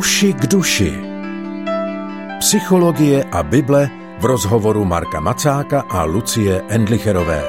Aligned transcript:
Uši 0.00 0.32
k 0.32 0.46
duši. 0.48 0.92
Psychologie 2.40 3.20
a 3.20 3.42
Bible 3.42 3.90
v 4.16 4.24
rozhovoru 4.24 4.80
Marka 4.84 5.20
Macáka 5.20 5.80
a 5.80 6.08
Lucie 6.08 6.64
Endlicherové. 6.72 7.44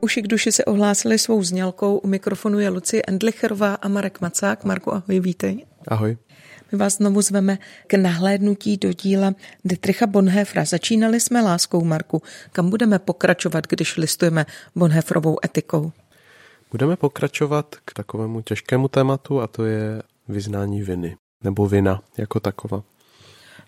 Uši 0.00 0.22
k 0.22 0.26
duši 0.26 0.52
se 0.52 0.64
ohlásili 0.64 1.18
svou 1.18 1.42
znělkou. 1.42 1.98
U 1.98 2.06
mikrofonu 2.06 2.58
je 2.58 2.68
Lucie 2.68 3.02
Endlicherová 3.08 3.74
a 3.74 3.88
Marek 3.88 4.20
Macák. 4.20 4.64
Marku, 4.64 4.94
ahoj, 4.94 5.20
vítej. 5.20 5.66
Ahoj. 5.88 6.16
My 6.72 6.78
vás 6.78 6.96
znovu 6.96 7.22
zveme 7.22 7.58
k 7.86 7.94
nahlédnutí 7.94 8.76
do 8.76 8.92
díla 8.92 9.34
Dietricha 9.64 10.06
Bonhefra. 10.06 10.64
Začínali 10.64 11.20
jsme 11.20 11.42
láskou, 11.42 11.84
Marku. 11.84 12.22
Kam 12.52 12.70
budeme 12.70 12.98
pokračovat, 12.98 13.66
když 13.66 13.96
listujeme 13.96 14.46
Bonhefrovou 14.76 15.36
etikou? 15.44 15.92
Budeme 16.70 16.96
pokračovat 16.96 17.76
k 17.84 17.94
takovému 17.94 18.40
těžkému 18.40 18.88
tématu 18.88 19.40
a 19.40 19.46
to 19.46 19.64
je 19.64 20.02
vyznání 20.28 20.82
viny, 20.82 21.16
nebo 21.44 21.68
vina 21.68 22.02
jako 22.16 22.40
taková. 22.40 22.82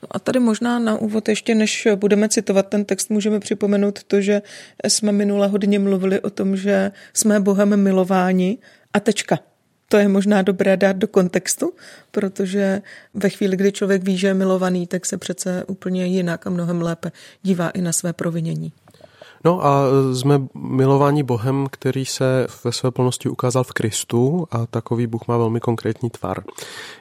No 0.02 0.08
a 0.10 0.18
tady 0.18 0.40
možná 0.40 0.78
na 0.78 0.96
úvod 0.96 1.28
ještě, 1.28 1.54
než 1.54 1.88
budeme 1.94 2.28
citovat 2.28 2.68
ten 2.68 2.84
text, 2.84 3.10
můžeme 3.10 3.40
připomenout 3.40 4.02
to, 4.02 4.20
že 4.20 4.42
jsme 4.88 5.12
minule 5.12 5.48
hodně 5.48 5.78
mluvili 5.78 6.20
o 6.20 6.30
tom, 6.30 6.56
že 6.56 6.92
jsme 7.14 7.40
Bohem 7.40 7.82
milováni 7.82 8.58
a 8.92 9.00
tečka 9.00 9.38
to 9.90 9.96
je 9.96 10.08
možná 10.08 10.42
dobré 10.42 10.76
dát 10.76 10.96
do 10.96 11.08
kontextu, 11.08 11.72
protože 12.10 12.82
ve 13.14 13.28
chvíli, 13.28 13.56
kdy 13.56 13.72
člověk 13.72 14.02
ví, 14.02 14.18
že 14.18 14.26
je 14.26 14.34
milovaný, 14.34 14.86
tak 14.86 15.06
se 15.06 15.18
přece 15.18 15.64
úplně 15.64 16.06
jinak 16.06 16.46
a 16.46 16.50
mnohem 16.50 16.82
lépe 16.82 17.12
dívá 17.42 17.70
i 17.70 17.80
na 17.80 17.92
své 17.92 18.12
provinění. 18.12 18.72
No 19.44 19.66
a 19.66 19.84
jsme 20.12 20.42
milováni 20.54 21.22
Bohem, 21.22 21.66
který 21.70 22.06
se 22.06 22.46
ve 22.64 22.72
své 22.72 22.90
plnosti 22.90 23.28
ukázal 23.28 23.64
v 23.64 23.72
Kristu 23.72 24.46
a 24.50 24.66
takový 24.66 25.06
Bůh 25.06 25.28
má 25.28 25.36
velmi 25.36 25.60
konkrétní 25.60 26.10
tvar. 26.10 26.44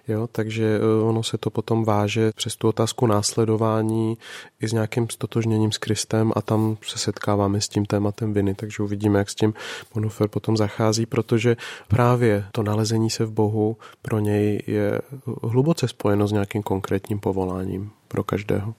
Jo, 0.07 0.27
takže 0.31 0.79
eh, 0.79 1.03
ono 1.03 1.23
se 1.23 1.37
to 1.37 1.49
potom 1.49 1.83
váže 1.83 2.31
přes 2.35 2.55
tu 2.55 2.67
otázku 2.67 3.07
následování 3.07 4.17
i 4.61 4.67
s 4.67 4.73
nějakým 4.73 5.09
stotožněním 5.09 5.71
s 5.71 5.77
Kristem 5.77 6.31
a 6.35 6.41
tam 6.41 6.77
se 6.87 6.97
setkáváme 6.97 7.61
s 7.61 7.69
tím 7.69 7.85
tématem 7.85 8.33
viny, 8.33 8.55
takže 8.55 8.83
uvidíme, 8.83 9.19
jak 9.19 9.29
s 9.29 9.35
tím 9.35 9.53
Bonhoeffer 9.93 10.27
potom 10.27 10.57
zachází, 10.57 11.05
protože 11.05 11.57
právě 11.87 12.45
to 12.51 12.63
nalezení 12.63 13.09
se 13.09 13.25
v 13.25 13.31
Bohu 13.31 13.77
pro 14.01 14.19
něj 14.19 14.63
je 14.67 15.01
hluboce 15.43 15.87
spojeno 15.87 16.27
s 16.27 16.31
nějakým 16.31 16.63
konkrétním 16.63 17.19
povoláním 17.19 17.91
pro 18.07 18.23
každého. 18.23 18.73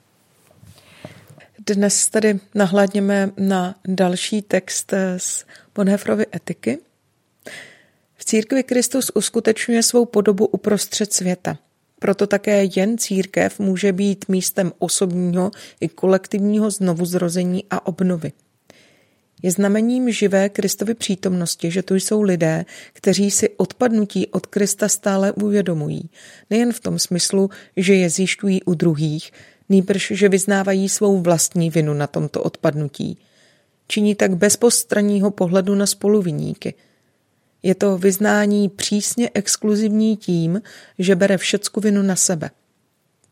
Dnes 1.67 2.09
tedy 2.09 2.41
nahlédněme 2.55 3.31
na 3.37 3.75
další 3.89 4.43
text 4.43 4.93
z 5.17 5.45
Bonhoefferovy 5.75 6.27
etiky. 6.35 6.79
V 8.17 8.25
církvi 8.25 8.63
Kristus 8.63 9.11
uskutečňuje 9.15 9.83
svou 9.83 10.05
podobu 10.05 10.47
uprostřed 10.47 11.13
světa. 11.13 11.59
Proto 11.99 12.27
také 12.27 12.65
jen 12.77 12.99
církev 12.99 13.59
může 13.59 13.93
být 13.93 14.25
místem 14.29 14.73
osobního 14.79 15.51
i 15.81 15.89
kolektivního 15.89 16.71
znovuzrození 16.71 17.65
a 17.71 17.87
obnovy. 17.87 18.33
Je 19.43 19.51
znamením 19.51 20.13
živé 20.13 20.49
Kristovy 20.49 20.95
přítomnosti, 20.95 21.71
že 21.71 21.83
tu 21.83 21.95
jsou 21.95 22.23
lidé, 22.23 22.65
kteří 22.93 23.31
si 23.31 23.49
odpadnutí 23.49 24.27
od 24.27 24.47
Krista 24.47 24.89
stále 24.89 25.33
uvědomují. 25.33 26.11
Nejen 26.51 26.73
v 26.73 26.81
tom 26.81 26.99
smyslu, 26.99 27.51
že 27.77 27.95
je 27.95 28.11
zjišťují 28.11 28.63
u 28.63 28.75
druhých, 28.75 29.33
nýbrž, 29.71 30.13
že 30.15 30.29
vyznávají 30.29 30.89
svou 30.89 31.21
vlastní 31.21 31.71
vinu 31.71 31.95
na 31.95 32.07
tomto 32.07 32.43
odpadnutí. 32.43 33.19
Činí 33.89 34.15
tak 34.15 34.37
bez 34.37 34.57
postranního 34.57 35.31
pohledu 35.31 35.75
na 35.75 35.87
spoluviníky. 35.87 36.75
Je 37.63 37.75
to 37.75 37.99
vyznání 37.99 38.69
přísně 38.69 39.31
exkluzivní 39.35 40.17
tím, 40.17 40.63
že 40.99 41.17
bere 41.17 41.39
všecku 41.39 41.81
vinu 41.81 42.03
na 42.03 42.17
sebe. 42.17 42.51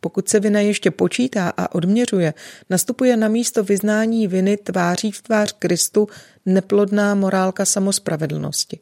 Pokud 0.01 0.29
se 0.29 0.41
vina 0.41 0.61
ještě 0.61 0.91
počítá 0.91 1.53
a 1.57 1.75
odměřuje, 1.75 2.35
nastupuje 2.71 3.17
na 3.17 3.29
místo 3.29 3.65
vyznání 3.65 4.29
viny 4.29 4.57
tváří 4.57 5.13
v 5.13 5.23
tvář 5.23 5.53
Kristu 5.59 6.09
neplodná 6.47 7.15
morálka 7.15 7.65
samospravedlnosti. 7.65 8.79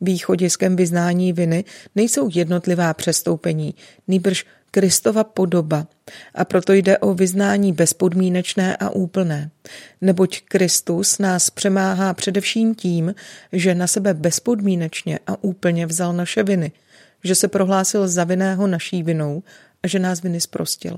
Východiskem 0.00 0.76
vyznání 0.76 1.32
viny 1.32 1.64
nejsou 1.94 2.30
jednotlivá 2.32 2.94
přestoupení, 2.94 3.74
nýbrž 4.08 4.46
Kristova 4.76 5.24
podoba 5.24 5.86
a 6.34 6.44
proto 6.44 6.72
jde 6.72 6.98
o 6.98 7.14
vyznání 7.14 7.72
bezpodmínečné 7.72 8.76
a 8.76 8.90
úplné. 8.90 9.50
Neboť 10.00 10.40
Kristus 10.40 11.18
nás 11.18 11.50
přemáhá 11.50 12.14
především 12.14 12.74
tím, 12.74 13.14
že 13.52 13.74
na 13.74 13.86
sebe 13.86 14.14
bezpodmínečně 14.14 15.18
a 15.26 15.44
úplně 15.44 15.86
vzal 15.86 16.12
naše 16.12 16.42
viny, 16.42 16.72
že 17.24 17.34
se 17.34 17.48
prohlásil 17.48 18.08
za 18.08 18.24
vinného 18.24 18.66
naší 18.66 19.02
vinou 19.02 19.42
a 19.82 19.88
že 19.88 19.98
nás 19.98 20.22
viny 20.22 20.40
zprostil. 20.40 20.96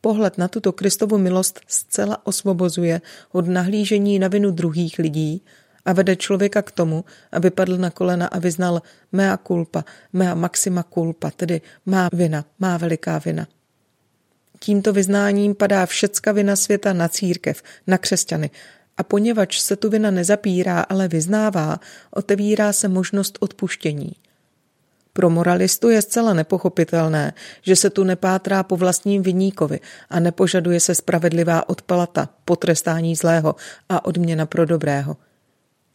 Pohled 0.00 0.38
na 0.38 0.48
tuto 0.48 0.72
Kristovu 0.72 1.18
milost 1.18 1.60
zcela 1.66 2.26
osvobozuje 2.26 3.00
od 3.32 3.48
nahlížení 3.48 4.18
na 4.18 4.28
vinu 4.28 4.50
druhých 4.50 4.98
lidí 4.98 5.42
a 5.84 5.92
vede 5.92 6.16
člověka 6.16 6.62
k 6.62 6.70
tomu, 6.70 7.04
aby 7.32 7.50
padl 7.50 7.76
na 7.76 7.90
kolena 7.90 8.26
a 8.26 8.38
vyznal 8.38 8.82
mea 9.12 9.36
culpa, 9.46 9.84
mea 10.12 10.34
maxima 10.34 10.82
culpa, 10.94 11.30
tedy 11.30 11.60
má 11.86 12.08
vina, 12.12 12.44
má 12.58 12.76
veliká 12.76 13.18
vina. 13.18 13.46
Tímto 14.60 14.92
vyznáním 14.92 15.54
padá 15.54 15.86
všecka 15.86 16.32
vina 16.32 16.56
světa 16.56 16.92
na 16.92 17.08
církev, 17.08 17.62
na 17.86 17.98
křesťany 17.98 18.50
a 18.96 19.02
poněvadž 19.02 19.58
se 19.58 19.76
tu 19.76 19.90
vina 19.90 20.10
nezapírá, 20.10 20.80
ale 20.80 21.08
vyznává, 21.08 21.80
otevírá 22.10 22.72
se 22.72 22.88
možnost 22.88 23.38
odpuštění. 23.40 24.12
Pro 25.12 25.30
moralistu 25.30 25.88
je 25.88 26.02
zcela 26.02 26.34
nepochopitelné, 26.34 27.32
že 27.62 27.76
se 27.76 27.90
tu 27.90 28.04
nepátrá 28.04 28.62
po 28.62 28.76
vlastním 28.76 29.22
viníkovi 29.22 29.80
a 30.10 30.20
nepožaduje 30.20 30.80
se 30.80 30.94
spravedlivá 30.94 31.68
odpalata, 31.68 32.28
potrestání 32.44 33.16
zlého 33.16 33.54
a 33.88 34.04
odměna 34.04 34.46
pro 34.46 34.66
dobrého– 34.66 35.16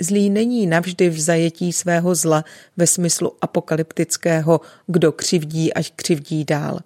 Zlý 0.02 0.30
není 0.30 0.68
navždy 0.68 1.10
v 1.10 1.20
zajetí 1.20 1.74
svého 1.74 2.16
zla 2.16 2.46
ve 2.78 2.88
smyslu 2.88 3.32
apokalyptického, 3.42 4.62
kdo 4.88 5.12
křivdí, 5.12 5.74
ať 5.74 5.92
křivdí 5.96 6.44
dál. 6.46 6.80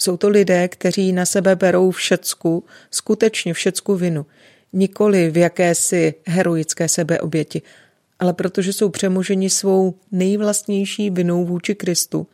Jsou 0.00 0.16
to 0.16 0.28
lidé, 0.28 0.68
kteří 0.68 1.12
na 1.12 1.26
sebe 1.26 1.56
berou 1.56 1.90
všecku, 1.90 2.64
skutečně 2.90 3.54
všecku 3.54 3.96
vinu, 3.96 4.26
nikoli 4.72 5.30
v 5.30 5.36
jakési 5.36 6.14
heroické 6.26 6.88
sebeoběti, 6.88 7.62
ale 8.18 8.32
protože 8.32 8.72
jsou 8.72 8.88
přemoženi 8.88 9.50
svou 9.50 9.94
nejvlastnější 10.12 11.10
vinou 11.10 11.44
vůči 11.44 11.74
Kristu, 11.74 12.26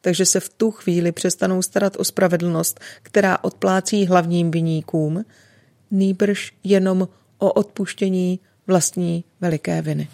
takže 0.00 0.26
se 0.26 0.40
v 0.40 0.48
tu 0.48 0.70
chvíli 0.70 1.12
přestanou 1.12 1.62
starat 1.62 1.96
o 1.96 2.04
spravedlnost, 2.04 2.80
která 3.02 3.38
odplácí 3.42 4.06
hlavním 4.06 4.50
viníkům, 4.50 5.24
nýbrž 5.90 6.52
jenom 6.64 7.08
o 7.38 7.52
odpuštění 7.52 8.40
vlastní 8.66 9.24
veliké 9.40 9.82
viny. 9.82 10.08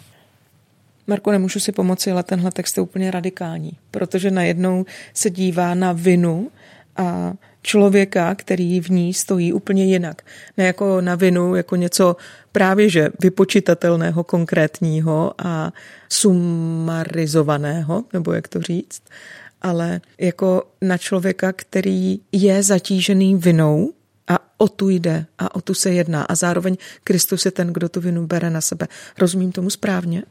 Marko, 1.07 1.31
nemůžu 1.31 1.59
si 1.59 1.71
pomoci, 1.71 2.11
ale 2.11 2.23
tenhle 2.23 2.51
text 2.51 2.77
je 2.77 2.83
úplně 2.83 3.11
radikální, 3.11 3.71
protože 3.91 4.31
najednou 4.31 4.85
se 5.13 5.29
dívá 5.29 5.73
na 5.73 5.91
vinu 5.91 6.51
a 6.95 7.33
člověka, 7.61 8.35
který 8.35 8.79
v 8.79 8.89
ní 8.89 9.13
stojí 9.13 9.53
úplně 9.53 9.85
jinak. 9.85 10.21
Ne 10.57 10.65
jako 10.65 11.01
na 11.01 11.15
vinu, 11.15 11.55
jako 11.55 11.75
něco 11.75 12.15
právě 12.51 12.89
že 12.89 13.09
vypočitatelného, 13.21 14.23
konkrétního 14.23 15.33
a 15.37 15.73
sumarizovaného, 16.09 18.03
nebo 18.13 18.33
jak 18.33 18.47
to 18.47 18.61
říct, 18.61 19.01
ale 19.61 20.01
jako 20.17 20.63
na 20.81 20.97
člověka, 20.97 21.53
který 21.53 22.19
je 22.31 22.63
zatížený 22.63 23.35
vinou 23.35 23.93
o 24.57 24.67
tu 24.67 24.89
jde 24.89 25.25
a 25.39 25.55
o 25.55 25.61
tu 25.61 25.73
se 25.73 25.91
jedná. 25.91 26.23
A 26.23 26.35
zároveň 26.35 26.77
Kristus 27.03 27.45
je 27.45 27.51
ten, 27.51 27.73
kdo 27.73 27.89
tu 27.89 28.01
vinu 28.01 28.27
bere 28.27 28.49
na 28.49 28.61
sebe. 28.61 28.87
Rozumím 29.17 29.51
tomu 29.51 29.69
správně? 29.69 30.23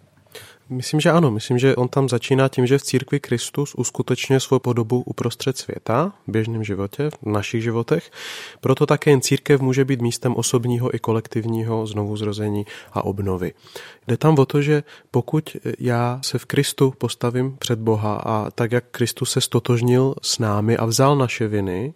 Myslím, 0.68 1.00
že 1.00 1.10
ano. 1.10 1.30
Myslím, 1.30 1.58
že 1.58 1.76
on 1.76 1.88
tam 1.88 2.08
začíná 2.08 2.48
tím, 2.48 2.66
že 2.66 2.78
v 2.78 2.82
církvi 2.82 3.20
Kristus 3.20 3.74
uskutečňuje 3.74 4.40
svou 4.40 4.58
podobu 4.58 5.02
uprostřed 5.02 5.58
světa, 5.58 6.12
v 6.26 6.30
běžném 6.30 6.64
životě, 6.64 7.10
v 7.10 7.26
našich 7.26 7.62
životech. 7.62 8.10
Proto 8.60 8.86
také 8.86 9.10
jen 9.10 9.20
církev 9.20 9.60
může 9.60 9.84
být 9.84 10.02
místem 10.02 10.34
osobního 10.34 10.94
i 10.94 10.98
kolektivního 10.98 11.86
znovuzrození 11.86 12.66
a 12.92 13.04
obnovy. 13.04 13.52
Jde 14.08 14.16
tam 14.16 14.38
o 14.38 14.46
to, 14.46 14.62
že 14.62 14.82
pokud 15.10 15.56
já 15.78 16.20
se 16.22 16.38
v 16.38 16.44
Kristu 16.44 16.94
postavím 16.98 17.56
před 17.58 17.78
Boha 17.78 18.14
a 18.14 18.50
tak, 18.50 18.72
jak 18.72 18.84
Kristus 18.90 19.30
se 19.30 19.40
stotožnil 19.40 20.14
s 20.22 20.38
námi 20.38 20.76
a 20.76 20.84
vzal 20.84 21.16
naše 21.16 21.48
viny, 21.48 21.94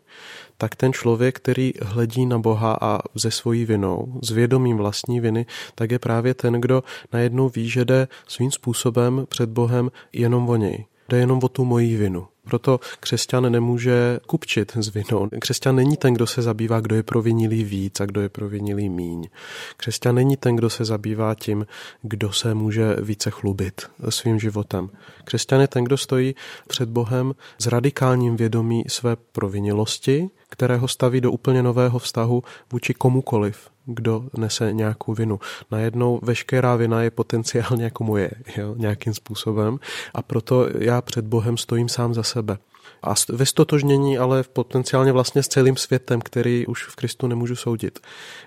tak 0.58 0.74
ten 0.74 0.92
člověk, 0.92 1.36
který 1.36 1.72
hledí 1.82 2.26
na 2.26 2.38
Boha 2.38 2.78
a 2.80 2.98
ze 3.14 3.30
svojí 3.30 3.64
vinou, 3.64 4.20
s 4.22 4.30
vědomím 4.30 4.76
vlastní 4.76 5.20
viny, 5.20 5.46
tak 5.74 5.90
je 5.90 5.98
právě 5.98 6.34
ten, 6.34 6.52
kdo 6.52 6.82
najednou 7.12 7.48
ví, 7.48 7.68
že 7.68 7.84
jde 7.84 8.08
svým 8.26 8.50
způsobem 8.50 9.26
před 9.28 9.50
Bohem 9.50 9.90
jenom 10.12 10.48
o 10.48 10.56
něj. 10.56 10.86
Jde 11.08 11.18
jenom 11.18 11.40
o 11.42 11.48
tu 11.48 11.64
moji 11.64 11.96
vinu. 11.96 12.26
Proto 12.46 12.80
křesťan 13.00 13.52
nemůže 13.52 14.20
kupčit 14.26 14.72
s 14.76 14.88
vinou. 14.88 15.28
Křesťan 15.40 15.76
není 15.76 15.96
ten, 15.96 16.14
kdo 16.14 16.26
se 16.26 16.42
zabývá, 16.42 16.80
kdo 16.80 16.96
je 16.96 17.02
provinilý 17.02 17.64
víc 17.64 18.00
a 18.00 18.06
kdo 18.06 18.20
je 18.20 18.28
provinilý 18.28 18.88
míň. 18.88 19.28
Křesťan 19.76 20.14
není 20.14 20.36
ten, 20.36 20.56
kdo 20.56 20.70
se 20.70 20.84
zabývá 20.84 21.34
tím, 21.34 21.66
kdo 22.02 22.32
se 22.32 22.54
může 22.54 22.96
více 23.02 23.30
chlubit 23.30 23.82
svým 24.08 24.40
životem. 24.40 24.90
Křesťan 25.24 25.60
je 25.60 25.68
ten, 25.68 25.84
kdo 25.84 25.96
stojí 25.96 26.34
před 26.68 26.88
Bohem 26.88 27.34
s 27.58 27.66
radikálním 27.66 28.36
vědomí 28.36 28.84
své 28.88 29.16
provinilosti, 29.32 30.30
kterého 30.48 30.88
staví 30.88 31.20
do 31.20 31.32
úplně 31.32 31.62
nového 31.62 31.98
vztahu 31.98 32.42
vůči 32.72 32.94
komukoliv, 32.94 33.70
kdo 33.86 34.24
nese 34.38 34.72
nějakou 34.72 35.14
vinu. 35.14 35.40
Najednou 35.70 36.20
veškerá 36.22 36.76
vina 36.76 37.02
je 37.02 37.10
potenciálně 37.10 37.84
jako 37.84 38.04
moje, 38.04 38.30
jo, 38.56 38.74
nějakým 38.76 39.14
způsobem 39.14 39.78
a 40.14 40.22
proto 40.22 40.66
já 40.78 41.02
před 41.02 41.24
Bohem 41.26 41.56
stojím 41.56 41.88
sám 41.88 42.14
za 42.14 42.22
sebe. 42.36 42.58
A 43.02 43.14
ve 43.28 43.46
stotožnění 43.46 44.18
ale 44.18 44.44
potenciálně 44.52 45.12
vlastně 45.12 45.42
s 45.42 45.48
celým 45.48 45.76
světem, 45.76 46.20
který 46.20 46.66
už 46.66 46.84
v 46.84 46.96
Kristu 46.96 47.26
nemůžu 47.26 47.56
soudit. 47.56 47.98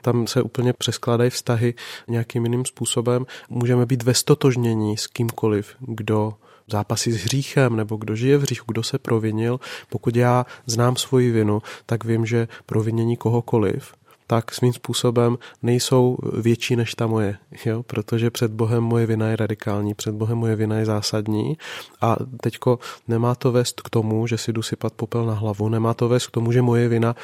Tam 0.01 0.27
se 0.27 0.41
úplně 0.41 0.73
přeskládají 0.73 1.29
vztahy 1.29 1.73
nějakým 2.07 2.43
jiným 2.45 2.65
způsobem. 2.65 3.25
Můžeme 3.49 3.85
být 3.85 4.03
ve 4.03 4.13
stotožnění 4.13 4.97
s 4.97 5.07
kýmkoliv, 5.07 5.75
kdo 5.79 6.33
zápasí 6.71 7.11
s 7.11 7.15
hříchem 7.15 7.75
nebo 7.75 7.97
kdo 7.97 8.15
žije 8.15 8.37
v 8.37 8.41
hříchu, 8.41 8.65
kdo 8.67 8.83
se 8.83 8.97
provinil. 8.97 9.59
Pokud 9.89 10.15
já 10.15 10.45
znám 10.65 10.95
svoji 10.95 11.31
vinu, 11.31 11.61
tak 11.85 12.05
vím, 12.05 12.25
že 12.25 12.47
provinění 12.65 13.17
kohokoliv 13.17 13.93
tak 14.29 14.53
svým 14.53 14.73
způsobem 14.73 15.37
nejsou 15.63 16.17
větší 16.37 16.75
než 16.75 16.93
ta 16.93 17.07
moje, 17.07 17.37
jo? 17.65 17.83
protože 17.83 18.29
před 18.29 18.51
Bohem 18.51 18.83
moje 18.83 19.05
vina 19.05 19.27
je 19.27 19.35
radikální, 19.35 19.93
před 19.93 20.15
Bohem 20.15 20.37
moje 20.37 20.55
vina 20.55 20.77
je 20.77 20.85
zásadní 20.85 21.57
a 22.01 22.15
teďko 22.41 22.79
nemá 23.07 23.35
to 23.35 23.51
vést 23.51 23.81
k 23.81 23.89
tomu, 23.89 24.27
že 24.27 24.37
si 24.37 24.53
jdu 24.53 24.61
sypat 24.61 24.93
popel 24.93 25.25
na 25.25 25.33
hlavu, 25.33 25.69
nemá 25.69 25.93
to 25.93 26.07
vést 26.07 26.27
k 26.27 26.31
tomu, 26.31 26.51
že 26.51 26.61
moje 26.61 26.87
vina, 26.87 27.15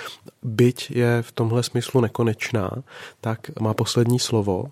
byť 0.43 0.91
je 0.91 1.21
v 1.21 1.31
tomhle 1.31 1.63
smyslu 1.63 2.01
nekonečná, 2.01 2.71
tak 3.21 3.59
má 3.59 3.73
poslední 3.73 4.19
slovo, 4.19 4.65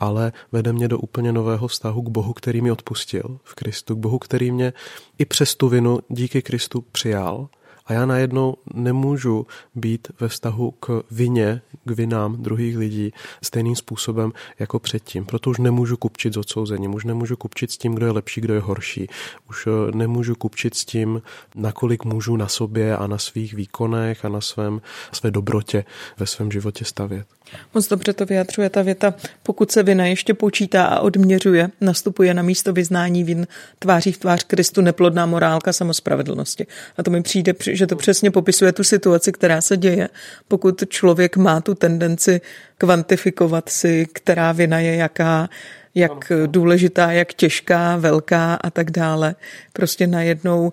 ale 0.00 0.32
vede 0.52 0.72
mě 0.72 0.88
do 0.88 0.98
úplně 0.98 1.32
nového 1.32 1.68
vztahu 1.68 2.02
k 2.02 2.08
Bohu, 2.08 2.32
který 2.32 2.60
mi 2.60 2.70
odpustil 2.70 3.38
v 3.44 3.54
Kristu, 3.54 3.96
k 3.96 3.98
Bohu, 3.98 4.18
který 4.18 4.52
mě 4.52 4.72
i 5.18 5.24
přes 5.24 5.54
tu 5.54 5.68
vinu 5.68 5.98
díky 6.08 6.42
Kristu 6.42 6.84
přijal 6.92 7.48
a 7.88 7.92
já 7.92 8.06
najednou 8.06 8.54
nemůžu 8.74 9.46
být 9.74 10.08
ve 10.20 10.28
vztahu 10.28 10.70
k 10.70 11.02
vině, 11.10 11.60
k 11.84 11.90
vinám 11.90 12.42
druhých 12.42 12.78
lidí 12.78 13.12
stejným 13.42 13.76
způsobem 13.76 14.32
jako 14.58 14.78
předtím. 14.78 15.24
Proto 15.24 15.50
už 15.50 15.58
nemůžu 15.58 15.96
kupčit 15.96 16.34
s 16.34 16.36
odsouzením, 16.36 16.94
už 16.94 17.04
nemůžu 17.04 17.36
kupčit 17.36 17.70
s 17.70 17.78
tím, 17.78 17.94
kdo 17.94 18.06
je 18.06 18.12
lepší, 18.12 18.40
kdo 18.40 18.54
je 18.54 18.60
horší. 18.60 19.06
Už 19.48 19.66
eh, 19.66 19.96
nemůžu 19.96 20.34
kupčit 20.34 20.74
s 20.74 20.84
tím, 20.84 21.22
nakolik 21.54 22.04
můžu 22.04 22.36
na 22.36 22.48
sobě 22.48 22.96
a 22.96 23.06
na 23.06 23.18
svých 23.18 23.54
výkonech 23.54 24.24
a 24.24 24.28
na 24.28 24.40
svém, 24.40 24.80
své 25.12 25.30
dobrotě 25.30 25.84
ve 26.18 26.26
svém 26.26 26.52
životě 26.52 26.84
stavět. 26.84 27.26
Moc 27.74 27.88
dobře 27.88 28.12
to 28.12 28.26
vyjadřuje 28.26 28.70
ta 28.70 28.82
věta. 28.82 29.14
Pokud 29.42 29.72
se 29.72 29.82
vina 29.82 30.06
ještě 30.06 30.34
počítá 30.34 30.86
a 30.86 31.00
odměřuje, 31.00 31.70
nastupuje 31.80 32.34
na 32.34 32.42
místo 32.42 32.72
vyznání 32.72 33.24
vin 33.24 33.46
tváří 33.78 34.12
v 34.12 34.18
tvář 34.18 34.44
Kristu 34.44 34.80
neplodná 34.80 35.26
morálka 35.26 35.72
samospravedlnosti. 35.72 36.66
A 36.96 37.02
to 37.02 37.10
mi 37.10 37.22
přijde, 37.22 37.54
že 37.78 37.86
to 37.86 37.96
přesně 37.96 38.30
popisuje 38.30 38.72
tu 38.72 38.84
situaci, 38.84 39.32
která 39.32 39.60
se 39.60 39.76
děje. 39.76 40.08
Pokud 40.48 40.82
člověk 40.88 41.36
má 41.36 41.60
tu 41.60 41.74
tendenci 41.74 42.40
kvantifikovat 42.78 43.68
si, 43.68 44.06
která 44.12 44.52
vina 44.52 44.78
je 44.78 44.94
jaká, 44.94 45.48
jak 45.94 46.32
důležitá, 46.46 47.12
jak 47.12 47.34
těžká, 47.34 47.96
velká 47.96 48.54
a 48.54 48.70
tak 48.70 48.90
dále. 48.90 49.34
Prostě 49.72 50.06
najednou 50.06 50.72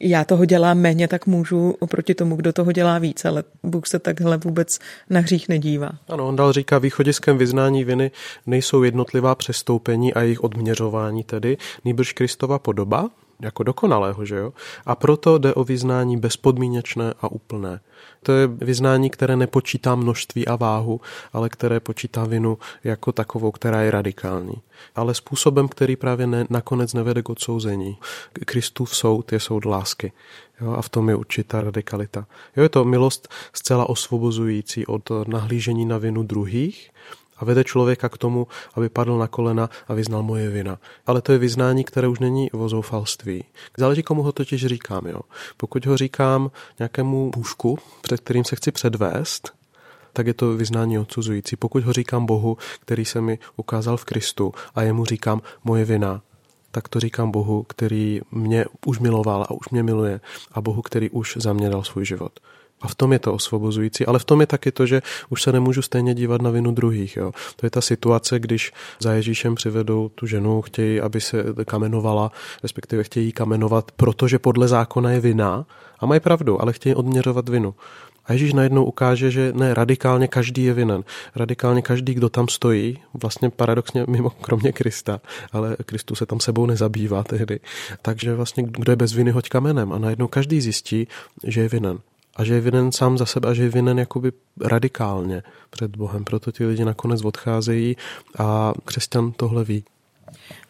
já 0.00 0.24
toho 0.24 0.44
dělám 0.44 0.78
méně, 0.78 1.08
tak 1.08 1.26
můžu 1.26 1.74
oproti 1.78 2.14
tomu, 2.14 2.36
kdo 2.36 2.52
toho 2.52 2.72
dělá 2.72 2.98
víc, 2.98 3.24
ale 3.24 3.44
Bůh 3.62 3.86
se 3.86 3.98
takhle 3.98 4.36
vůbec 4.36 4.78
na 5.10 5.20
hřích 5.20 5.48
nedívá. 5.48 5.90
Ano, 6.08 6.28
on 6.28 6.36
dal 6.36 6.52
říká, 6.52 6.78
východiskem 6.78 7.38
vyznání 7.38 7.84
viny 7.84 8.10
nejsou 8.46 8.82
jednotlivá 8.82 9.34
přestoupení 9.34 10.14
a 10.14 10.22
jejich 10.22 10.44
odměřování 10.44 11.24
tedy, 11.24 11.56
nýbrž 11.84 12.12
Kristova 12.12 12.58
podoba, 12.58 13.10
jako 13.40 13.62
dokonalého, 13.62 14.24
že 14.24 14.36
jo? 14.36 14.52
A 14.86 14.94
proto 14.94 15.38
jde 15.38 15.54
o 15.54 15.64
vyznání 15.64 16.16
bezpodmínečné 16.16 17.14
a 17.20 17.28
úplné. 17.28 17.80
To 18.22 18.32
je 18.32 18.46
vyznání, 18.46 19.10
které 19.10 19.36
nepočítá 19.36 19.94
množství 19.94 20.46
a 20.48 20.56
váhu, 20.56 21.00
ale 21.32 21.48
které 21.48 21.80
počítá 21.80 22.24
vinu 22.24 22.58
jako 22.84 23.12
takovou, 23.12 23.50
která 23.50 23.82
je 23.82 23.90
radikální. 23.90 24.54
Ale 24.94 25.14
způsobem, 25.14 25.68
který 25.68 25.96
právě 25.96 26.26
ne, 26.26 26.46
nakonec 26.50 26.94
nevede 26.94 27.22
k 27.22 27.30
odsouzení. 27.30 27.96
Kristův 28.32 28.96
soud 28.96 29.32
je 29.32 29.40
soud 29.40 29.64
lásky. 29.64 30.12
Jo, 30.60 30.72
a 30.72 30.82
v 30.82 30.88
tom 30.88 31.08
je 31.08 31.14
určitá 31.14 31.60
radikalita. 31.60 32.26
Jo, 32.56 32.62
je 32.62 32.68
to 32.68 32.84
milost 32.84 33.28
zcela 33.52 33.88
osvobozující 33.88 34.86
od 34.86 35.10
nahlížení 35.26 35.86
na 35.86 35.98
vinu 35.98 36.22
druhých, 36.22 36.90
a 37.36 37.44
vede 37.44 37.64
člověka 37.64 38.08
k 38.08 38.18
tomu, 38.18 38.46
aby 38.74 38.88
padl 38.88 39.18
na 39.18 39.26
kolena 39.26 39.70
a 39.88 39.94
vyznal 39.94 40.22
moje 40.22 40.50
vina. 40.50 40.78
Ale 41.06 41.22
to 41.22 41.32
je 41.32 41.38
vyznání, 41.38 41.84
které 41.84 42.08
už 42.08 42.18
není 42.18 42.52
o 42.52 42.68
zoufalství. 42.68 43.44
Záleží, 43.76 44.02
komu 44.02 44.22
ho 44.22 44.32
totiž 44.32 44.66
říkám. 44.66 45.06
Jo. 45.06 45.20
Pokud 45.56 45.86
ho 45.86 45.96
říkám 45.96 46.50
nějakému 46.78 47.30
půžku, 47.30 47.78
před 48.02 48.20
kterým 48.20 48.44
se 48.44 48.56
chci 48.56 48.72
předvést, 48.72 49.52
tak 50.12 50.26
je 50.26 50.34
to 50.34 50.56
vyznání 50.56 50.98
odsuzující. 50.98 51.56
Pokud 51.56 51.84
ho 51.84 51.92
říkám 51.92 52.26
Bohu, 52.26 52.56
který 52.80 53.04
se 53.04 53.20
mi 53.20 53.38
ukázal 53.56 53.96
v 53.96 54.04
Kristu 54.04 54.52
a 54.74 54.82
jemu 54.82 55.04
říkám 55.04 55.42
moje 55.64 55.84
vina, 55.84 56.22
tak 56.74 56.88
to 56.88 57.00
říkám 57.00 57.30
Bohu, 57.30 57.62
který 57.62 58.20
mě 58.30 58.64
už 58.86 58.98
miloval 58.98 59.42
a 59.42 59.50
už 59.50 59.68
mě 59.70 59.82
miluje 59.82 60.20
a 60.52 60.60
Bohu, 60.60 60.82
který 60.82 61.10
už 61.10 61.36
za 61.40 61.52
mě 61.52 61.70
dal 61.70 61.82
svůj 61.82 62.04
život. 62.04 62.32
A 62.82 62.88
v 62.88 62.94
tom 62.94 63.12
je 63.12 63.18
to 63.18 63.34
osvobozující, 63.34 64.06
ale 64.06 64.18
v 64.18 64.24
tom 64.24 64.40
je 64.40 64.46
taky 64.46 64.72
to, 64.72 64.86
že 64.86 65.02
už 65.28 65.42
se 65.42 65.52
nemůžu 65.52 65.82
stejně 65.82 66.14
dívat 66.14 66.42
na 66.42 66.50
vinu 66.50 66.72
druhých. 66.72 67.16
Jo. 67.16 67.32
To 67.56 67.66
je 67.66 67.70
ta 67.70 67.80
situace, 67.80 68.38
když 68.38 68.72
za 69.00 69.12
Ježíšem 69.12 69.54
přivedou 69.54 70.08
tu 70.08 70.26
ženu, 70.26 70.62
chtějí, 70.62 71.00
aby 71.00 71.20
se 71.20 71.44
kamenovala, 71.64 72.32
respektive 72.62 73.04
chtějí 73.04 73.32
kamenovat, 73.32 73.92
protože 73.92 74.38
podle 74.38 74.68
zákona 74.68 75.10
je 75.10 75.20
vina 75.20 75.66
a 75.98 76.06
mají 76.06 76.20
pravdu, 76.20 76.62
ale 76.62 76.72
chtějí 76.72 76.94
odměřovat 76.94 77.48
vinu. 77.48 77.74
A 78.26 78.32
Ježíš 78.32 78.52
najednou 78.52 78.84
ukáže, 78.84 79.30
že 79.30 79.52
ne, 79.52 79.74
radikálně 79.74 80.28
každý 80.28 80.64
je 80.64 80.74
vinen. 80.74 81.04
Radikálně 81.36 81.82
každý, 81.82 82.14
kdo 82.14 82.28
tam 82.28 82.48
stojí, 82.48 82.98
vlastně 83.14 83.50
paradoxně 83.50 84.04
mimo 84.08 84.30
kromě 84.30 84.72
Krista, 84.72 85.20
ale 85.52 85.76
Kristus 85.86 86.18
se 86.18 86.26
tam 86.26 86.40
sebou 86.40 86.66
nezabývá 86.66 87.22
tehdy. 87.22 87.60
Takže 88.02 88.34
vlastně 88.34 88.62
kdo 88.62 88.92
je 88.92 88.96
bez 88.96 89.12
viny, 89.12 89.30
hoď 89.30 89.48
kamenem. 89.48 89.92
A 89.92 89.98
najednou 89.98 90.28
každý 90.28 90.60
zjistí, 90.60 91.08
že 91.44 91.60
je 91.60 91.68
vinen 91.68 91.98
a 92.36 92.44
že 92.44 92.54
je 92.54 92.60
vinen 92.60 92.92
sám 92.92 93.18
za 93.18 93.26
sebe 93.26 93.48
a 93.48 93.54
že 93.54 93.62
je 93.62 93.68
vinen 93.68 93.98
jakoby 93.98 94.32
radikálně 94.60 95.42
před 95.70 95.96
Bohem. 95.96 96.24
Proto 96.24 96.52
ti 96.52 96.66
lidi 96.66 96.84
nakonec 96.84 97.24
odcházejí 97.24 97.96
a 98.38 98.72
křesťan 98.84 99.32
tohle 99.32 99.64
ví. 99.64 99.84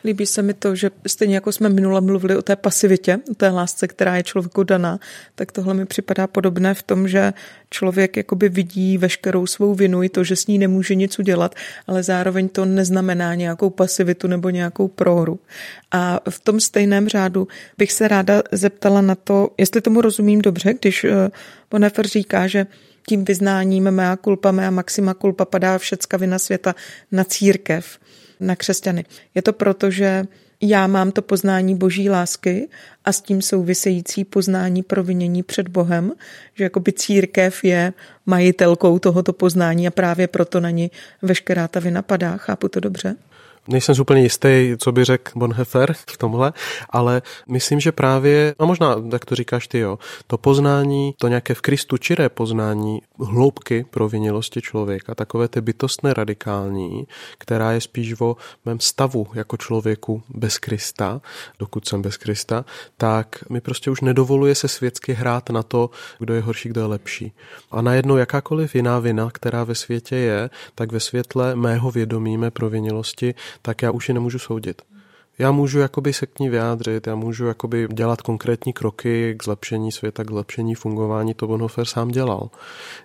Líbí 0.04 0.26
se 0.26 0.42
mi 0.42 0.54
to, 0.54 0.74
že 0.74 0.90
stejně 1.06 1.34
jako 1.34 1.52
jsme 1.52 1.68
minule 1.68 2.00
mluvili 2.00 2.36
o 2.36 2.42
té 2.42 2.56
pasivitě, 2.56 3.18
o 3.30 3.34
té 3.34 3.48
lásce, 3.48 3.88
která 3.88 4.16
je 4.16 4.22
člověku 4.22 4.62
daná, 4.62 4.98
tak 5.34 5.52
tohle 5.52 5.74
mi 5.74 5.86
připadá 5.86 6.26
podobné 6.26 6.74
v 6.74 6.82
tom, 6.82 7.08
že 7.08 7.32
člověk 7.70 8.16
jakoby 8.16 8.48
vidí 8.48 8.98
veškerou 8.98 9.46
svou 9.46 9.74
vinu 9.74 10.02
i 10.02 10.08
to, 10.08 10.24
že 10.24 10.36
s 10.36 10.46
ní 10.46 10.58
nemůže 10.58 10.94
nic 10.94 11.18
udělat, 11.18 11.54
ale 11.86 12.02
zároveň 12.02 12.48
to 12.48 12.64
neznamená 12.64 13.34
nějakou 13.34 13.70
pasivitu 13.70 14.26
nebo 14.26 14.50
nějakou 14.50 14.88
prohru. 14.88 15.40
A 15.90 16.20
v 16.30 16.40
tom 16.40 16.60
stejném 16.60 17.08
řádu 17.08 17.48
bych 17.78 17.92
se 17.92 18.08
ráda 18.08 18.42
zeptala 18.52 19.00
na 19.00 19.14
to, 19.14 19.50
jestli 19.58 19.80
tomu 19.80 20.00
rozumím 20.00 20.42
dobře, 20.42 20.74
když 20.80 21.04
eh, 21.04 21.30
Bonefer 21.70 22.06
říká, 22.06 22.46
že 22.46 22.66
tím 23.06 23.24
vyznáním 23.24 23.90
mea 23.90 24.16
culpa, 24.16 24.52
mea 24.52 24.70
maxima 24.70 25.14
culpa 25.14 25.44
padá 25.44 25.78
všecka 25.78 26.16
vina 26.16 26.38
světa 26.38 26.74
na 27.12 27.24
církev 27.24 27.98
na 28.40 28.56
křesťany. 28.56 29.04
Je 29.34 29.42
to 29.42 29.52
proto, 29.52 29.90
že 29.90 30.24
já 30.60 30.86
mám 30.86 31.12
to 31.12 31.22
poznání 31.22 31.74
boží 31.74 32.10
lásky 32.10 32.68
a 33.04 33.12
s 33.12 33.20
tím 33.20 33.42
související 33.42 34.24
poznání 34.24 34.82
provinění 34.82 35.42
před 35.42 35.68
Bohem, 35.68 36.12
že 36.54 36.64
jakoby 36.64 36.92
církev 36.92 37.64
je 37.64 37.92
majitelkou 38.26 38.98
tohoto 38.98 39.32
poznání 39.32 39.86
a 39.88 39.90
právě 39.90 40.28
proto 40.28 40.60
na 40.60 40.70
ní 40.70 40.90
veškerá 41.22 41.68
ta 41.68 41.80
vina 41.80 42.02
padá. 42.02 42.36
Chápu 42.36 42.68
to 42.68 42.80
dobře? 42.80 43.16
Nejsem 43.68 43.94
úplně 44.00 44.22
jistý, 44.22 44.74
co 44.78 44.92
by 44.92 45.04
řekl 45.04 45.32
Bonhoeffer 45.36 45.92
v 45.92 46.18
tomhle, 46.18 46.52
ale 46.90 47.22
myslím, 47.48 47.80
že 47.80 47.92
právě, 47.92 48.54
a 48.58 48.64
možná 48.64 49.00
tak 49.10 49.24
to 49.24 49.34
říkáš 49.34 49.68
ty, 49.68 49.78
jo, 49.78 49.98
to 50.26 50.38
poznání, 50.38 51.14
to 51.18 51.28
nějaké 51.28 51.54
v 51.54 51.60
Kristu 51.60 51.96
čiré 51.96 52.28
poznání 52.28 53.02
hloubky 53.18 53.86
provinělosti 53.90 54.60
člověka, 54.60 55.14
takové 55.14 55.48
ty 55.48 55.60
bytostné 55.60 56.14
radikální, 56.14 57.06
která 57.38 57.72
je 57.72 57.80
spíš 57.80 58.20
o 58.20 58.36
mém 58.64 58.80
stavu 58.80 59.26
jako 59.34 59.56
člověku 59.56 60.22
bez 60.28 60.58
Krista, 60.58 61.20
dokud 61.58 61.88
jsem 61.88 62.02
bez 62.02 62.16
Krista, 62.16 62.64
tak 62.96 63.44
mi 63.50 63.60
prostě 63.60 63.90
už 63.90 64.00
nedovoluje 64.00 64.54
se 64.54 64.68
světsky 64.68 65.12
hrát 65.12 65.50
na 65.50 65.62
to, 65.62 65.90
kdo 66.18 66.34
je 66.34 66.40
horší, 66.40 66.68
kdo 66.68 66.80
je 66.80 66.86
lepší. 66.86 67.32
A 67.70 67.82
najednou 67.82 68.16
jakákoliv 68.16 68.74
jiná 68.74 68.98
vina, 68.98 69.30
která 69.32 69.64
ve 69.64 69.74
světě 69.74 70.16
je, 70.16 70.50
tak 70.74 70.92
ve 70.92 71.00
světle 71.00 71.56
mého 71.56 71.90
vědomí, 71.90 72.38
mé 72.38 72.50
provinělosti, 72.50 73.34
tak 73.62 73.82
já 73.82 73.90
už 73.90 74.08
ji 74.08 74.14
nemůžu 74.14 74.38
soudit. 74.38 74.82
Já 75.38 75.52
můžu 75.52 75.78
jakoby 75.78 76.12
se 76.12 76.26
k 76.26 76.38
ní 76.38 76.48
vyjádřit, 76.48 77.06
já 77.06 77.14
můžu 77.14 77.46
jakoby 77.46 77.88
dělat 77.92 78.22
konkrétní 78.22 78.72
kroky 78.72 79.34
k 79.38 79.44
zlepšení 79.44 79.92
světa, 79.92 80.24
k 80.24 80.30
zlepšení 80.30 80.74
fungování, 80.74 81.34
to 81.34 81.46
Bonhoeffer 81.46 81.84
sám 81.84 82.08
dělal. 82.08 82.50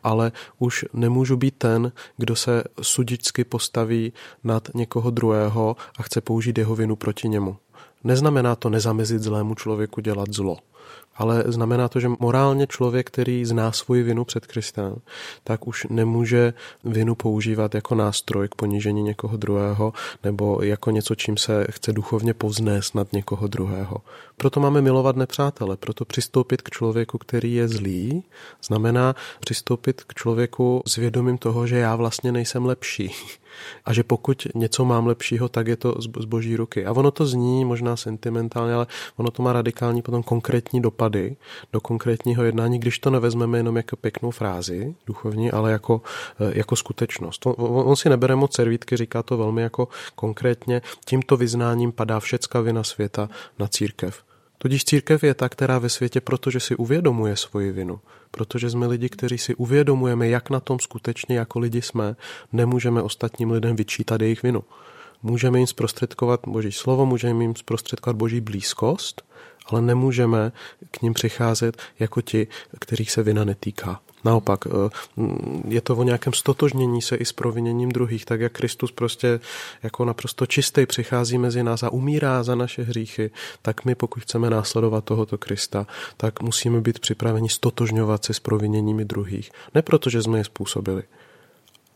Ale 0.04 0.32
už 0.60 0.86
nemůžu 0.94 1.38
být 1.38 1.56
ten, 1.58 1.92
kdo 2.18 2.36
se 2.36 2.64
sudičsky 2.82 3.44
postaví 3.44 4.14
nad 4.44 4.70
někoho 4.76 5.10
druhého 5.10 5.76
a 5.98 6.04
chce 6.04 6.22
použít 6.22 6.58
jeho 6.58 6.76
vinu 6.76 6.96
proti 6.96 7.30
němu. 7.30 7.58
Neznamená 8.04 8.56
to 8.56 8.70
nezamezit 8.70 9.22
zlému 9.22 9.56
člověku 9.56 10.02
dělat 10.02 10.34
zlo 10.34 10.58
ale 11.20 11.44
znamená 11.48 11.88
to, 11.88 12.00
že 12.00 12.10
morálně 12.20 12.68
člověk, 12.68 13.08
který 13.08 13.46
zná 13.46 13.72
svoji 13.72 14.04
vinu 14.04 14.26
před 14.26 14.48
Kristem, 14.48 14.96
tak 15.44 15.68
už 15.68 15.88
nemůže 15.90 16.54
vinu 16.84 17.16
používat 17.16 17.76
jako 17.76 17.96
nástroj 17.96 18.48
k 18.48 18.56
ponížení 18.56 19.04
někoho 19.04 19.38
druhého 19.38 19.94
nebo 20.24 20.60
jako 20.64 20.92
něco, 20.92 21.16
čím 21.16 21.38
se 21.38 21.68
chce 21.72 21.94
duchovně 21.94 22.34
povznést 22.34 22.96
nad 22.96 23.14
někoho 23.14 23.48
druhého. 23.48 23.98
Proto 24.38 24.60
máme 24.60 24.82
milovat 24.82 25.16
nepřátele, 25.16 25.78
proto 25.78 26.06
přistoupit 26.06 26.62
k 26.62 26.70
člověku, 26.70 27.18
který 27.18 27.54
je 27.54 27.68
zlý, 27.68 28.24
znamená 28.64 29.16
přistoupit 29.40 30.04
k 30.04 30.14
člověku 30.14 30.84
s 30.88 30.96
vědomím 30.96 31.38
toho, 31.38 31.68
že 31.68 31.78
já 31.78 31.96
vlastně 31.96 32.32
nejsem 32.32 32.66
lepší 32.66 33.12
a 33.86 33.94
že 33.94 34.04
pokud 34.04 34.48
něco 34.56 34.86
mám 34.86 35.08
lepšího, 35.08 35.50
tak 35.50 35.68
je 35.68 35.76
to 35.76 35.96
z 36.20 36.26
boží 36.26 36.56
ruky. 36.56 36.86
A 36.86 36.92
ono 36.92 37.12
to 37.12 37.26
zní 37.26 37.66
možná 37.66 37.96
sentimentálně, 37.96 38.74
ale 38.74 38.88
ono 39.18 39.32
to 39.32 39.44
má 39.44 39.54
radikální 39.54 40.02
potom 40.02 40.24
konkrétní 40.24 40.82
dopady 41.10 41.36
do 41.74 41.82
konkrétního 41.82 42.44
jednání, 42.44 42.80
když 42.80 43.00
to 43.00 43.10
nevezmeme 43.10 43.58
jenom 43.58 43.78
jako 43.78 43.96
pěknou 43.96 44.32
frázi 44.32 44.96
duchovní, 45.08 45.52
ale 45.52 45.72
jako, 45.72 46.02
eh, 46.40 46.52
jako 46.58 46.76
skutečnost. 46.76 47.46
On, 47.46 47.56
on 47.58 47.96
si 47.96 48.10
nebere 48.10 48.36
moc 48.36 48.56
servítky, 48.56 48.98
říká 48.98 49.24
to 49.24 49.38
velmi 49.38 49.62
jako 49.62 49.88
konkrétně. 50.16 50.82
Tímto 51.06 51.38
vyznáním 51.38 51.92
padá 51.92 52.20
všecka 52.20 52.62
vina 52.62 52.84
světa 52.84 53.30
na 53.60 53.68
církev. 53.68 54.24
Tudíž 54.58 54.86
církev 54.86 55.24
je 55.24 55.34
ta, 55.34 55.50
která 55.50 55.80
ve 55.80 55.90
světě, 55.90 56.22
protože 56.22 56.60
si 56.60 56.76
uvědomuje 56.76 57.36
svoji 57.36 57.72
vinu, 57.72 58.00
protože 58.32 58.70
jsme 58.70 58.88
lidi, 58.88 59.10
kteří 59.10 59.38
si 59.38 59.56
uvědomujeme, 59.56 60.28
jak 60.28 60.50
na 60.50 60.60
tom 60.60 60.80
skutečně 60.80 61.38
jako 61.38 61.60
lidi 61.60 61.82
jsme, 61.82 62.16
nemůžeme 62.52 63.02
ostatním 63.02 63.52
lidem 63.52 63.76
vyčítat 63.76 64.22
jejich 64.22 64.44
vinu. 64.44 64.64
Můžeme 65.24 65.58
jim 65.58 65.68
zprostředkovat 65.68 66.40
Boží 66.48 66.72
slovo, 66.72 67.06
můžeme 67.06 67.44
jim 67.44 67.56
zprostředkovat 67.56 68.16
Boží 68.16 68.42
blízkost, 68.42 69.24
ale 69.72 69.82
nemůžeme 69.82 70.52
k 70.92 71.02
ním 71.02 71.14
přicházet 71.14 71.78
jako 72.00 72.22
ti, 72.22 72.48
kterých 72.80 73.12
se 73.12 73.24
vina 73.24 73.44
netýká. 73.44 74.00
Naopak, 74.26 74.68
eh, 74.68 74.70
je 75.68 75.82
to 75.82 75.96
o 75.96 76.04
nějakém 76.04 76.34
stotožnění 76.34 77.02
se 77.02 77.16
i 77.16 77.26
s 77.26 77.34
proviněním 77.34 77.90
druhých, 77.90 78.26
tak 78.26 78.42
jak 78.42 78.52
Kristus 78.52 78.92
prostě 78.92 79.40
jako 79.84 80.06
naprosto 80.06 80.46
čistý 80.46 80.86
přichází 80.86 81.38
mezi 81.38 81.64
nás 81.64 81.84
a 81.84 81.90
umírá 81.90 82.44
za 82.44 82.56
naše 82.56 82.84
hříchy, 82.84 83.32
tak 83.62 83.86
my, 83.86 83.96
pokud 83.96 84.24
chceme 84.24 84.50
následovat 84.50 85.04
tohoto 85.04 85.38
Krista, 85.38 85.88
tak 86.18 86.42
musíme 86.42 86.82
být 86.82 87.00
připraveni 87.00 87.50
stotožňovat 87.50 88.26
se 88.26 88.34
s 88.34 88.40
proviněními 88.40 89.06
druhých. 89.06 89.52
Ne 89.76 89.82
proto, 89.82 90.10
že 90.10 90.22
jsme 90.22 90.38
je 90.38 90.44
způsobili, 90.44 91.04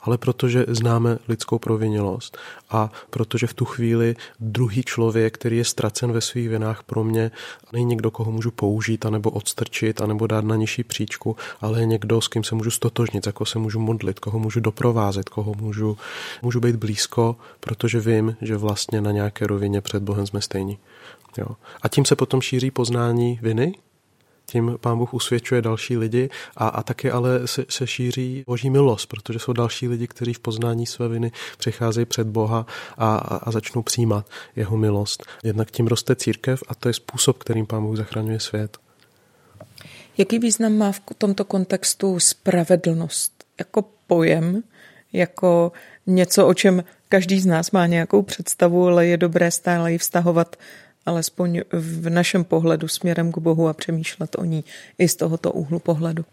ale 0.03 0.17
protože 0.17 0.65
známe 0.67 1.17
lidskou 1.27 1.59
provinělost 1.59 2.37
a 2.69 2.91
protože 3.09 3.47
v 3.47 3.53
tu 3.53 3.65
chvíli 3.65 4.15
druhý 4.39 4.83
člověk, 4.83 5.33
který 5.33 5.57
je 5.57 5.65
ztracen 5.65 6.11
ve 6.11 6.21
svých 6.21 6.49
vinách 6.49 6.83
pro 6.83 7.03
mě, 7.03 7.31
není 7.73 7.85
někdo, 7.85 8.11
koho 8.11 8.31
můžu 8.31 8.51
použít, 8.51 9.05
anebo 9.05 9.29
odstrčit, 9.29 10.01
anebo 10.01 10.27
dát 10.27 10.45
na 10.45 10.55
nižší 10.55 10.83
příčku, 10.83 11.35
ale 11.61 11.79
je 11.79 11.85
někdo, 11.85 12.21
s 12.21 12.27
kým 12.27 12.43
se 12.43 12.55
můžu 12.55 12.71
stotožnit, 12.71 13.25
jako 13.25 13.45
se 13.45 13.59
můžu 13.59 13.79
modlit, 13.79 14.19
koho 14.19 14.39
můžu 14.39 14.59
doprovázet, 14.59 15.29
koho 15.29 15.53
můžu, 15.57 15.97
můžu 16.41 16.59
být 16.59 16.75
blízko, 16.75 17.35
protože 17.59 17.99
vím, 17.99 18.35
že 18.41 18.57
vlastně 18.57 19.01
na 19.01 19.11
nějaké 19.11 19.47
rovině 19.47 19.81
před 19.81 20.03
Bohem 20.03 20.27
jsme 20.27 20.41
stejní. 20.41 20.77
Jo. 21.37 21.47
A 21.81 21.87
tím 21.87 22.05
se 22.05 22.15
potom 22.15 22.41
šíří 22.41 22.71
poznání 22.71 23.39
viny, 23.41 23.73
tím 24.53 24.77
pán 24.81 24.97
Bůh 24.97 25.13
usvědčuje 25.13 25.61
další 25.61 25.97
lidi 25.97 26.29
a, 26.57 26.67
a 26.67 26.83
taky 26.83 27.11
ale 27.11 27.47
se, 27.47 27.65
se 27.69 27.87
šíří 27.87 28.43
boží 28.47 28.69
milost, 28.69 29.09
protože 29.09 29.39
jsou 29.39 29.53
další 29.53 29.87
lidi, 29.87 30.07
kteří 30.07 30.33
v 30.33 30.39
poznání 30.39 30.85
své 30.85 31.07
viny 31.07 31.31
přicházejí 31.57 32.05
před 32.05 32.27
Boha 32.27 32.65
a, 32.97 33.15
a, 33.15 33.35
a 33.35 33.51
začnou 33.51 33.81
přijímat 33.81 34.25
jeho 34.55 34.77
milost. 34.77 35.25
Jednak 35.43 35.71
tím 35.71 35.87
roste 35.87 36.15
církev 36.15 36.63
a 36.67 36.75
to 36.75 36.87
je 36.87 36.93
způsob, 36.93 37.37
kterým 37.37 37.65
pán 37.65 37.83
Bůh 37.83 37.97
zachraňuje 37.97 38.39
svět. 38.39 38.77
Jaký 40.17 40.39
význam 40.39 40.77
má 40.77 40.91
v 40.91 41.01
tomto 41.17 41.45
kontextu 41.45 42.19
spravedlnost 42.19 43.43
jako 43.59 43.85
pojem, 44.07 44.63
jako 45.13 45.71
něco, 46.07 46.47
o 46.47 46.53
čem 46.53 46.83
každý 47.09 47.39
z 47.39 47.45
nás 47.45 47.71
má 47.71 47.87
nějakou 47.87 48.21
představu, 48.21 48.87
ale 48.87 49.07
je 49.07 49.17
dobré 49.17 49.51
stále 49.51 49.91
ji 49.91 49.97
vztahovat 49.97 50.55
alespoň 51.05 51.61
v 51.71 52.09
našem 52.09 52.43
pohledu 52.43 52.87
směrem 52.87 53.31
k 53.31 53.37
Bohu 53.37 53.67
a 53.67 53.73
přemýšlet 53.73 54.35
o 54.35 54.43
ní 54.45 54.63
i 54.97 55.07
z 55.07 55.15
tohoto 55.15 55.51
úhlu 55.51 55.79
pohledu. 55.79 56.25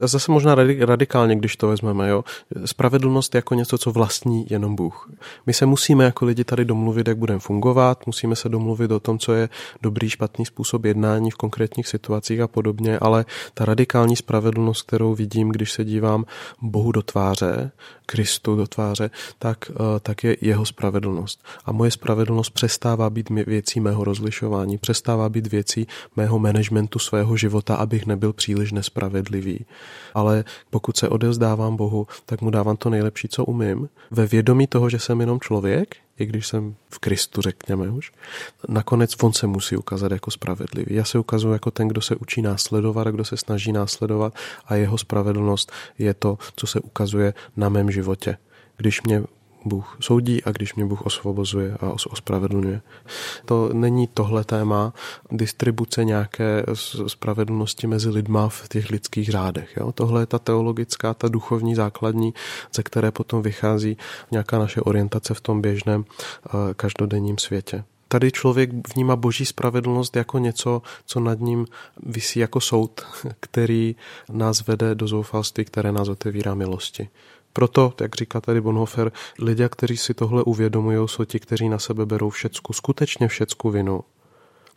Zase 0.00 0.32
možná 0.32 0.54
radikálně, 0.80 1.36
když 1.36 1.56
to 1.56 1.68
vezmeme. 1.68 2.08
Jo? 2.08 2.24
Spravedlnost 2.64 3.34
jako 3.34 3.54
něco, 3.54 3.78
co 3.78 3.92
vlastní 3.92 4.46
jenom 4.50 4.76
Bůh. 4.76 5.10
My 5.46 5.52
se 5.52 5.66
musíme 5.66 6.04
jako 6.04 6.24
lidi 6.24 6.44
tady 6.44 6.64
domluvit, 6.64 7.08
jak 7.08 7.18
budeme 7.18 7.40
fungovat, 7.40 8.06
musíme 8.06 8.36
se 8.36 8.48
domluvit 8.48 8.90
o 8.90 9.00
tom, 9.00 9.18
co 9.18 9.32
je 9.32 9.48
dobrý, 9.82 10.10
špatný 10.10 10.46
způsob 10.46 10.84
jednání 10.84 11.30
v 11.30 11.36
konkrétních 11.36 11.88
situacích 11.88 12.40
a 12.40 12.48
podobně, 12.48 12.98
ale 12.98 13.24
ta 13.54 13.64
radikální 13.64 14.16
spravedlnost, 14.16 14.82
kterou 14.82 15.14
vidím, 15.14 15.48
když 15.48 15.72
se 15.72 15.84
dívám 15.84 16.24
Bohu 16.62 16.92
do 16.92 17.02
tváře, 17.02 17.70
Kristu 18.06 18.56
do 18.56 18.66
tváře, 18.66 19.10
tak, 19.38 19.70
eh, 19.70 20.00
tak 20.00 20.24
je 20.24 20.36
jeho 20.40 20.66
spravedlnost. 20.66 21.44
A 21.64 21.72
moje 21.72 21.90
spravedlnost 21.90 22.50
přestává 22.50 23.10
být 23.10 23.30
věcí 23.30 23.80
mého 23.80 24.04
rozlišování, 24.04 24.78
přestává 24.78 25.28
být 25.28 25.46
věcí 25.46 25.86
mého 26.16 26.38
managementu 26.38 26.98
svého 26.98 27.36
života, 27.36 27.74
abych 27.74 28.06
nebyl 28.06 28.32
příliš 28.32 28.72
nespravedlivý. 28.72 29.66
Ale 30.14 30.44
pokud 30.70 30.96
se 30.96 31.08
odevzdávám 31.08 31.76
Bohu, 31.76 32.06
tak 32.26 32.40
mu 32.40 32.50
dávám 32.50 32.76
to 32.76 32.90
nejlepší, 32.90 33.28
co 33.28 33.44
umím, 33.44 33.88
ve 34.10 34.26
vědomí 34.26 34.66
toho, 34.66 34.90
že 34.90 34.98
jsem 34.98 35.20
jenom 35.20 35.40
člověk, 35.40 35.96
i 36.18 36.26
když 36.26 36.46
jsem 36.46 36.74
v 36.90 36.98
Kristu, 36.98 37.42
řekněme 37.42 37.90
už, 37.90 38.12
nakonec 38.68 39.14
on 39.22 39.32
se 39.32 39.46
musí 39.46 39.76
ukázat 39.76 40.12
jako 40.12 40.30
spravedlivý. 40.30 40.94
Já 40.94 41.04
se 41.04 41.18
ukazuju 41.18 41.52
jako 41.52 41.70
ten, 41.70 41.88
kdo 41.88 42.00
se 42.00 42.16
učí 42.16 42.42
následovat 42.42 43.06
a 43.06 43.10
kdo 43.10 43.24
se 43.24 43.36
snaží 43.36 43.72
následovat 43.72 44.34
a 44.66 44.74
jeho 44.74 44.98
spravedlnost 44.98 45.72
je 45.98 46.14
to, 46.14 46.38
co 46.56 46.66
se 46.66 46.80
ukazuje 46.80 47.34
na 47.56 47.68
mém 47.68 47.90
životě. 47.90 48.36
Když 48.76 49.02
mě 49.02 49.22
Bůh 49.64 49.96
soudí 50.00 50.44
a 50.44 50.50
když 50.50 50.74
mě 50.74 50.84
Bůh 50.84 51.06
osvobozuje 51.06 51.76
a 51.80 51.90
ospravedlňuje. 51.90 52.80
To 53.44 53.70
není 53.72 54.06
tohle 54.06 54.44
téma 54.44 54.92
distribuce 55.30 56.04
nějaké 56.04 56.64
spravedlnosti 57.06 57.86
mezi 57.86 58.10
lidma 58.10 58.48
v 58.48 58.68
těch 58.68 58.90
lidských 58.90 59.30
řádech. 59.30 59.76
Jo? 59.76 59.92
Tohle 59.92 60.22
je 60.22 60.26
ta 60.26 60.38
teologická, 60.38 61.14
ta 61.14 61.28
duchovní 61.28 61.74
základní, 61.74 62.34
ze 62.74 62.82
které 62.82 63.10
potom 63.10 63.42
vychází 63.42 63.96
nějaká 64.30 64.58
naše 64.58 64.80
orientace 64.80 65.34
v 65.34 65.40
tom 65.40 65.62
běžném 65.62 66.04
eh, 66.46 66.50
každodenním 66.74 67.38
světě. 67.38 67.84
Tady 68.08 68.32
člověk 68.32 68.70
vnímá 68.94 69.16
boží 69.16 69.46
spravedlnost 69.46 70.16
jako 70.16 70.38
něco, 70.38 70.82
co 71.06 71.20
nad 71.20 71.40
ním 71.40 71.66
visí 72.06 72.40
jako 72.40 72.60
soud, 72.60 73.00
který 73.40 73.96
nás 74.32 74.66
vede 74.66 74.94
do 74.94 75.08
zoufalství, 75.08 75.64
které 75.64 75.92
nás 75.92 76.08
otevírá 76.08 76.54
milosti. 76.54 77.08
Proto, 77.52 77.92
jak 78.00 78.14
říká 78.14 78.40
tady 78.40 78.60
Bonhoeffer, 78.60 79.12
lidé, 79.38 79.68
kteří 79.68 79.96
si 79.96 80.14
tohle 80.14 80.42
uvědomují, 80.42 81.08
jsou 81.08 81.24
ti, 81.24 81.40
kteří 81.40 81.68
na 81.68 81.78
sebe 81.78 82.06
berou 82.06 82.30
všecku, 82.30 82.72
skutečně 82.72 83.28
všecku 83.28 83.70
vinu. 83.70 84.04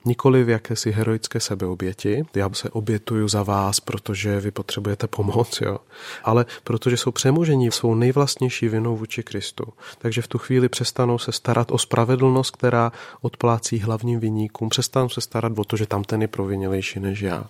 Nikoli 0.05 0.43
v 0.43 0.49
jakési 0.49 0.91
heroické 0.91 1.39
sebeoběti, 1.39 2.23
já 2.35 2.49
se 2.53 2.69
obětuju 2.69 3.27
za 3.27 3.43
vás, 3.43 3.79
protože 3.79 4.39
vy 4.39 4.51
potřebujete 4.51 5.07
pomoc, 5.07 5.61
jo. 5.61 5.77
ale 6.23 6.45
protože 6.63 6.97
jsou 6.97 7.11
přemožení 7.11 7.71
svou 7.71 7.95
nejvlastnější 7.95 8.67
vinou 8.67 8.97
vůči 8.97 9.23
Kristu. 9.23 9.63
Takže 9.97 10.21
v 10.21 10.27
tu 10.27 10.37
chvíli 10.37 10.69
přestanou 10.69 11.17
se 11.17 11.31
starat 11.31 11.71
o 11.71 11.77
spravedlnost, 11.77 12.51
která 12.51 12.91
odplácí 13.21 13.79
hlavním 13.79 14.19
viníkům, 14.19 14.69
přestanou 14.69 15.09
se 15.09 15.21
starat 15.21 15.59
o 15.59 15.63
to, 15.63 15.77
že 15.77 15.85
tam 15.85 16.03
ten 16.03 16.21
je 16.21 16.27
provinělejší 16.27 16.99
než 16.99 17.21
já. 17.21 17.49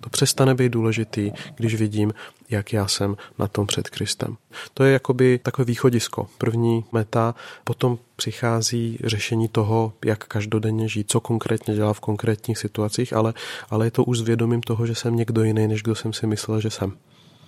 To 0.00 0.10
přestane 0.10 0.54
být 0.54 0.72
důležitý, 0.72 1.32
když 1.56 1.74
vidím, 1.74 2.14
jak 2.50 2.72
já 2.72 2.88
jsem 2.88 3.16
na 3.38 3.48
tom 3.48 3.66
před 3.66 3.90
Kristem. 3.90 4.36
To 4.74 4.84
je 4.84 4.92
jakoby 4.92 5.38
takové 5.38 5.64
východisko, 5.64 6.26
první 6.38 6.84
meta, 6.92 7.34
potom 7.64 7.98
přichází 8.16 8.98
řešení 9.04 9.48
toho, 9.48 9.92
jak 10.04 10.24
každodenně 10.24 10.88
žít, 10.88 11.10
co 11.10 11.20
konkrétně 11.20 11.74
dělá 11.74 11.92
v 11.92 12.00
konkrétních 12.00 12.58
situacích, 12.58 13.12
ale, 13.12 13.34
ale 13.70 13.86
je 13.86 13.90
to 13.90 14.04
už 14.04 14.18
s 14.18 14.22
vědomím 14.22 14.60
toho, 14.60 14.86
že 14.86 14.94
jsem 14.94 15.16
někdo 15.16 15.44
jiný, 15.44 15.68
než 15.68 15.82
kdo 15.82 15.94
jsem 15.94 16.12
si 16.12 16.26
myslel, 16.26 16.60
že 16.60 16.70
jsem. 16.70 16.92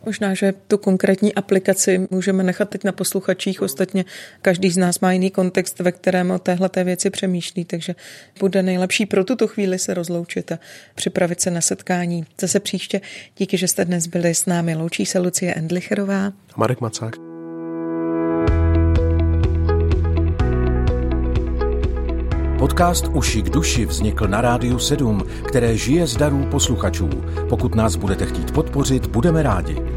Možná, 0.06 0.34
že 0.34 0.54
tu 0.68 0.78
konkrétní 0.78 1.34
aplikaci 1.34 2.08
můžeme 2.10 2.42
nechat 2.42 2.68
teď 2.68 2.84
na 2.84 2.92
posluchačích. 2.92 3.62
Ostatně 3.62 4.04
každý 4.42 4.70
z 4.70 4.76
nás 4.76 5.00
má 5.00 5.12
jiný 5.12 5.30
kontext, 5.30 5.78
ve 5.78 5.92
kterém 5.92 6.30
o 6.30 6.38
téhle 6.38 6.70
věci 6.84 7.10
přemýšlí, 7.10 7.64
takže 7.64 7.94
bude 8.40 8.62
nejlepší 8.62 9.06
pro 9.06 9.24
tuto 9.24 9.46
chvíli 9.48 9.78
se 9.78 9.94
rozloučit 9.94 10.52
a 10.52 10.58
připravit 10.94 11.40
se 11.40 11.50
na 11.50 11.60
setkání. 11.60 12.26
Zase 12.40 12.60
příště. 12.60 13.00
Díky, 13.36 13.56
že 13.56 13.68
jste 13.68 13.84
dnes 13.84 14.06
byli 14.06 14.34
s 14.34 14.46
námi. 14.46 14.74
Loučí 14.74 15.06
se 15.06 15.18
Lucie 15.18 15.54
Endlicherová. 15.54 16.32
Marek 16.56 16.80
Macák. 16.80 17.14
Podcast 22.58 23.06
Uši 23.12 23.42
k 23.42 23.50
duši 23.50 23.86
vznikl 23.86 24.28
na 24.28 24.40
Rádiu 24.40 24.78
7, 24.78 25.22
které 25.48 25.76
žije 25.76 26.06
z 26.06 26.16
darů 26.16 26.46
posluchačů. 26.50 27.10
Pokud 27.48 27.74
nás 27.74 27.96
budete 27.96 28.26
chtít 28.26 28.50
podpořit, 28.50 29.06
budeme 29.06 29.42
rádi. 29.42 29.93